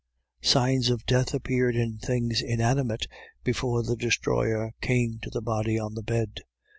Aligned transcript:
Signs 0.41 0.89
of 0.89 1.05
death 1.05 1.31
appeared 1.31 1.75
in 1.75 1.99
things 1.99 2.41
inanimate 2.41 3.05
before 3.43 3.83
the 3.83 3.95
Destroyer 3.95 4.73
came 4.81 5.19
to 5.19 5.29
the 5.29 5.43
body 5.43 5.77
on 5.77 5.93
the 5.93 6.01
bed. 6.01 6.39